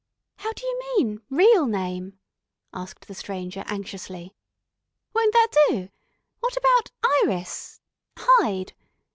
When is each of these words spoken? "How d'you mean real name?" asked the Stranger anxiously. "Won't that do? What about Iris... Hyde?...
"How 0.37 0.51
d'you 0.53 0.79
mean 0.97 1.21
real 1.29 1.67
name?" 1.67 2.17
asked 2.73 3.07
the 3.07 3.13
Stranger 3.13 3.63
anxiously. 3.67 4.35
"Won't 5.13 5.33
that 5.33 5.49
do? 5.69 5.89
What 6.39 6.57
about 6.57 6.89
Iris... 7.23 7.81
Hyde?... 8.17 8.73